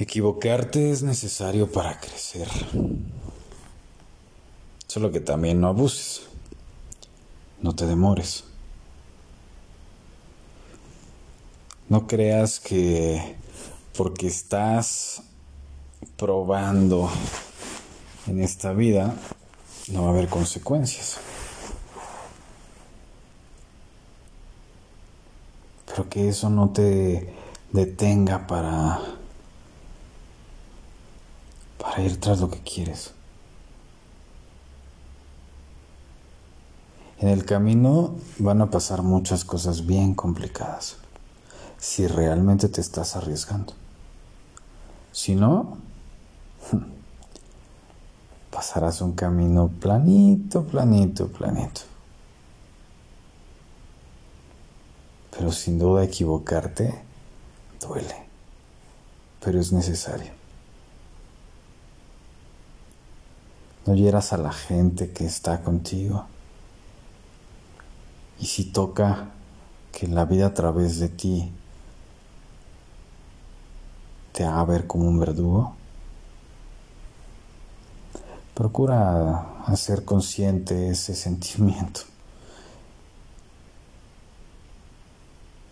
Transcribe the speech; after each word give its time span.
Equivocarte 0.00 0.90
es 0.90 1.02
necesario 1.02 1.70
para 1.70 2.00
crecer. 2.00 2.48
Solo 4.86 5.12
que 5.12 5.20
también 5.20 5.60
no 5.60 5.68
abuses. 5.68 6.22
No 7.60 7.74
te 7.74 7.84
demores. 7.86 8.44
No 11.90 12.06
creas 12.06 12.60
que 12.60 13.36
porque 13.94 14.28
estás 14.28 15.22
probando 16.16 17.10
en 18.26 18.40
esta 18.40 18.72
vida 18.72 19.14
no 19.88 20.04
va 20.04 20.08
a 20.08 20.12
haber 20.12 20.28
consecuencias. 20.30 21.18
Pero 25.84 26.08
que 26.08 26.30
eso 26.30 26.48
no 26.48 26.70
te 26.70 27.34
detenga 27.70 28.46
para 28.46 29.19
para 31.80 32.02
ir 32.02 32.20
tras 32.20 32.40
lo 32.40 32.50
que 32.50 32.60
quieres. 32.60 33.12
En 37.18 37.28
el 37.28 37.44
camino 37.44 38.16
van 38.38 38.62
a 38.62 38.70
pasar 38.70 39.02
muchas 39.02 39.44
cosas 39.44 39.86
bien 39.86 40.14
complicadas, 40.14 40.96
si 41.78 42.06
realmente 42.06 42.68
te 42.68 42.80
estás 42.80 43.16
arriesgando. 43.16 43.74
Si 45.12 45.34
no, 45.34 45.76
pasarás 48.50 49.00
un 49.02 49.12
camino 49.12 49.68
planito, 49.68 50.64
planito, 50.64 51.28
planito. 51.28 51.82
Pero 55.30 55.52
sin 55.52 55.78
duda 55.78 56.04
equivocarte 56.04 57.02
duele, 57.80 58.16
pero 59.40 59.60
es 59.60 59.72
necesario. 59.72 60.39
No 63.86 63.94
hieras 63.94 64.32
a 64.32 64.36
la 64.36 64.52
gente 64.52 65.12
que 65.12 65.24
está 65.24 65.62
contigo. 65.62 66.26
Y 68.38 68.46
si 68.46 68.64
toca 68.64 69.30
que 69.92 70.06
la 70.06 70.24
vida 70.24 70.46
a 70.46 70.54
través 70.54 70.98
de 71.00 71.08
ti 71.08 71.52
te 74.32 74.44
haga 74.44 74.64
ver 74.64 74.86
como 74.86 75.08
un 75.08 75.18
verdugo, 75.18 75.74
procura 78.54 79.64
hacer 79.66 80.04
consciente 80.04 80.90
ese 80.90 81.14
sentimiento 81.14 82.02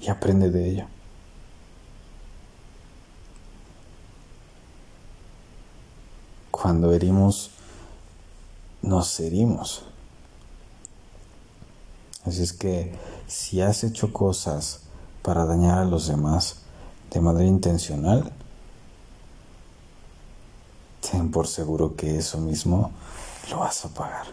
y 0.00 0.08
aprende 0.08 0.50
de 0.50 0.70
ello. 0.70 0.86
Cuando 6.50 6.92
herimos 6.92 7.50
nos 8.88 9.20
herimos. 9.20 9.82
Así 12.24 12.42
es 12.42 12.52
que 12.52 12.94
si 13.26 13.60
has 13.60 13.84
hecho 13.84 14.12
cosas 14.12 14.80
para 15.22 15.44
dañar 15.44 15.78
a 15.78 15.84
los 15.84 16.08
demás 16.08 16.62
de 17.10 17.20
manera 17.20 17.46
intencional, 17.46 18.32
ten 21.00 21.30
por 21.30 21.46
seguro 21.46 21.96
que 21.96 22.18
eso 22.18 22.38
mismo 22.38 22.90
lo 23.50 23.60
vas 23.60 23.84
a 23.84 23.88
pagar. 23.88 24.26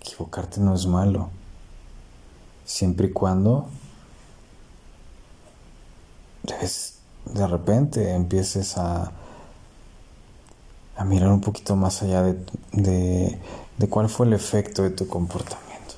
Equivocarte 0.00 0.60
no 0.60 0.74
es 0.74 0.86
malo, 0.86 1.30
siempre 2.64 3.08
y 3.08 3.12
cuando 3.12 3.68
de 7.26 7.46
repente 7.46 8.14
empieces 8.14 8.78
a 8.78 9.12
a 10.96 11.04
mirar 11.04 11.30
un 11.30 11.40
poquito 11.40 11.76
más 11.76 12.02
allá 12.02 12.22
de, 12.22 13.38
de, 13.76 13.88
cuál 13.88 14.08
fue 14.08 14.26
el 14.26 14.32
efecto 14.32 14.82
de 14.82 14.90
tu 14.90 15.06
comportamiento. 15.06 15.94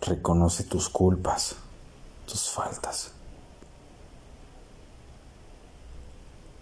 Reconoce 0.00 0.64
tus 0.64 0.88
culpas, 0.88 1.56
tus 2.26 2.48
faltas. 2.48 3.12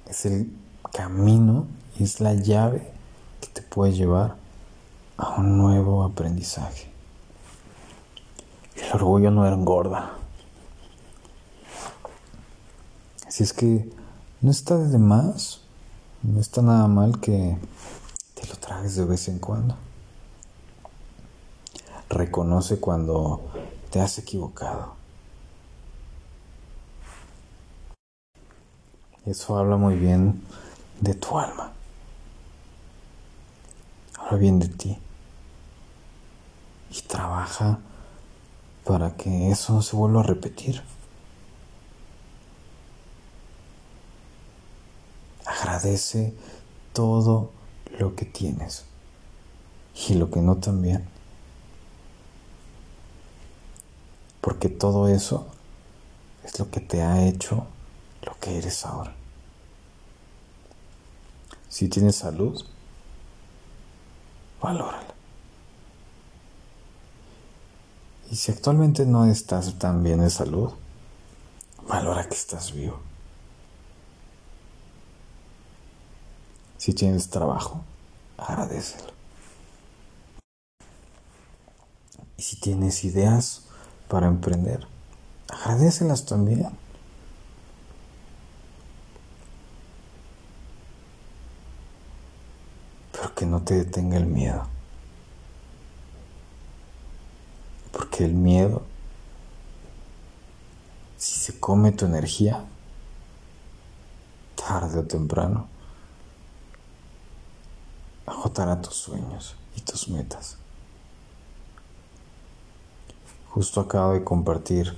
Es 0.06 0.25
el 0.25 0.50
camino 0.93 1.66
y 1.99 2.05
es 2.05 2.21
la 2.21 2.34
llave 2.34 2.91
que 3.41 3.49
te 3.49 3.62
puede 3.62 3.93
llevar 3.93 4.37
a 5.19 5.37
un 5.37 5.59
nuevo 5.59 6.05
aprendizaje. 6.05 6.91
El 8.76 8.93
orgullo 8.94 9.31
no 9.31 9.47
engorda. 9.47 10.19
Así 13.31 13.45
es 13.45 13.53
que 13.53 13.89
no 14.41 14.51
está 14.51 14.77
de 14.77 14.99
más, 14.99 15.61
no 16.25 16.41
está 16.41 16.63
nada 16.63 16.89
mal 16.89 17.21
que 17.21 17.57
te 18.35 18.45
lo 18.49 18.57
tragues 18.57 18.97
de 18.97 19.05
vez 19.05 19.29
en 19.29 19.39
cuando. 19.39 19.77
Reconoce 22.09 22.81
cuando 22.81 23.41
te 23.91 24.01
has 24.01 24.19
equivocado. 24.19 24.95
Eso 29.25 29.57
habla 29.57 29.77
muy 29.77 29.95
bien 29.95 30.43
de 31.01 31.15
tu 31.15 31.39
alma. 31.39 31.71
Habla 34.19 34.39
bien 34.39 34.59
de 34.59 34.69
ti. 34.71 34.99
Y 36.91 37.03
trabaja 37.03 37.79
para 38.85 39.17
que 39.17 39.53
eso 39.53 39.73
no 39.73 39.83
se 39.83 39.95
vuelva 39.95 40.19
a 40.19 40.25
repetir. 40.25 40.83
Agradece 45.81 46.35
todo 46.93 47.53
lo 47.99 48.15
que 48.15 48.27
tienes 48.27 48.85
y 50.07 50.13
lo 50.13 50.31
que 50.31 50.43
no 50.43 50.57
también. 50.57 51.09
Porque 54.43 54.69
todo 54.69 55.09
eso 55.09 55.47
es 56.45 56.59
lo 56.59 56.71
que 56.71 56.81
te 56.81 57.01
ha 57.01 57.27
hecho 57.27 57.67
lo 58.23 58.39
que 58.39 58.59
eres 58.59 58.85
ahora. 58.85 59.15
Si 61.71 61.89
tienes 61.89 62.17
salud, 62.17 62.62
valórala. 64.61 65.15
Y 68.31 68.37
si 68.37 68.53
actualmente 68.53 69.07
no 69.07 69.25
estás 69.25 69.79
tan 69.79 70.03
bien 70.03 70.21
de 70.21 70.29
salud, 70.29 70.73
valora 71.89 72.29
que 72.29 72.35
estás 72.35 72.75
vivo. 72.75 73.09
Si 76.81 76.95
tienes 76.95 77.29
trabajo, 77.29 77.85
agradecelo. 78.39 79.13
Y 82.39 82.43
si 82.43 82.57
tienes 82.59 83.05
ideas 83.05 83.67
para 84.09 84.29
emprender, 84.29 84.87
agradecelas 85.51 86.25
también. 86.25 86.71
Pero 93.12 93.35
que 93.35 93.45
no 93.45 93.61
te 93.61 93.75
detenga 93.75 94.17
el 94.17 94.25
miedo. 94.25 94.67
Porque 97.93 98.25
el 98.25 98.33
miedo, 98.33 98.85
si 101.19 101.39
se 101.41 101.61
come 101.61 101.93
tu 101.93 102.07
energía, 102.07 102.65
tarde 104.57 105.01
o 105.01 105.05
temprano, 105.05 105.69
agotará 108.60 108.82
tus 108.82 108.94
sueños 108.94 109.55
y 109.76 109.81
tus 109.81 110.08
metas. 110.08 110.56
Justo 113.49 113.81
acabo 113.81 114.12
de 114.12 114.23
compartir 114.23 114.96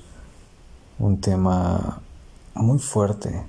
un 0.99 1.21
tema 1.21 2.01
muy 2.55 2.79
fuerte 2.79 3.47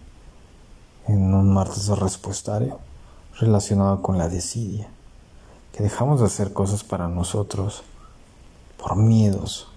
en 1.07 1.33
un 1.33 1.53
martes 1.53 1.87
de 1.87 1.95
respuestario 1.95 2.79
relacionado 3.39 4.01
con 4.01 4.17
la 4.17 4.29
desidia, 4.29 4.87
que 5.73 5.83
dejamos 5.83 6.19
de 6.19 6.27
hacer 6.27 6.53
cosas 6.53 6.83
para 6.83 7.07
nosotros 7.07 7.83
por 8.77 8.95
miedos. 8.95 9.67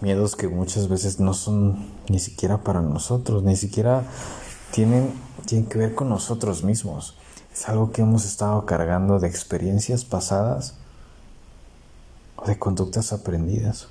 Miedos 0.00 0.34
que 0.34 0.48
muchas 0.48 0.88
veces 0.88 1.20
no 1.20 1.34
son 1.34 1.90
ni 2.08 2.18
siquiera 2.18 2.58
para 2.58 2.80
nosotros, 2.80 3.42
ni 3.42 3.56
siquiera 3.56 4.04
tienen, 4.72 5.14
que 5.46 5.78
ver 5.78 5.94
con 5.94 6.08
nosotros 6.08 6.64
mismos 6.64 7.14
es 7.54 7.68
algo 7.68 7.92
que 7.92 8.02
hemos 8.02 8.24
estado 8.24 8.66
cargando 8.66 9.20
de 9.20 9.28
experiencias 9.28 10.04
pasadas 10.04 10.74
o 12.34 12.46
de 12.46 12.58
conductas 12.58 13.12
aprendidas. 13.12 13.86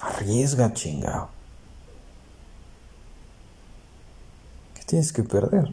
Arriesga, 0.00 0.72
chingado. 0.72 1.28
¿Qué 4.74 4.84
tienes 4.84 5.12
que 5.12 5.24
perder? 5.24 5.72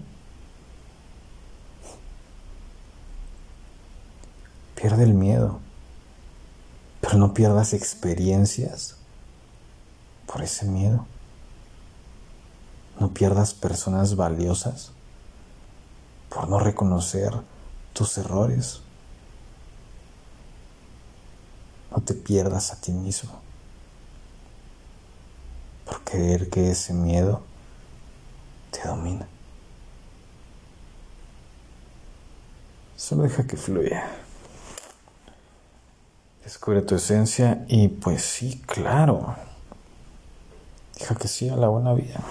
Pierde 4.74 5.04
el 5.04 5.14
miedo, 5.14 5.60
pero 7.02 7.18
no 7.20 7.36
pierdas 7.36 7.74
experiencias 7.74 8.96
por 10.26 10.42
ese 10.42 10.66
miedo. 10.66 11.06
No 13.00 13.14
pierdas 13.14 13.54
personas 13.54 14.16
valiosas 14.16 14.92
por 16.30 16.48
no 16.48 16.60
reconocer 16.60 17.34
tus 17.94 18.18
errores. 18.18 18.82
No 21.92 22.02
te 22.02 22.14
pierdas 22.14 22.72
a 22.72 22.80
ti 22.80 22.92
mismo 22.92 23.42
por 25.86 26.04
creer 26.04 26.50
que 26.50 26.70
ese 26.72 26.94
miedo 26.94 27.42
te 28.72 28.88
domina. 28.88 29.28
Solo 32.96 33.24
deja 33.24 33.48
que 33.48 33.58
fluya. 33.58 34.08
Descubre 36.44 36.82
tu 36.82 36.96
esencia 36.96 37.66
y 37.68 37.88
pues 37.88 38.24
sí, 38.24 38.62
claro. 38.68 39.36
Deja 40.98 41.16
que 41.16 41.28
siga 41.28 41.56
la 41.56 41.70
buena 41.70 41.94
vida. 41.94 42.22